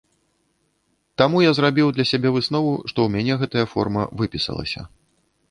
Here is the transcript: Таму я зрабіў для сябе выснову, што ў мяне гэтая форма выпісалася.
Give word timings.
Таму 1.21 1.37
я 1.43 1.51
зрабіў 1.57 1.91
для 1.97 2.05
сябе 2.13 2.29
выснову, 2.39 2.73
што 2.93 2.97
ў 3.07 3.15
мяне 3.17 3.33
гэтая 3.45 3.65
форма 3.77 4.09
выпісалася. 4.25 4.89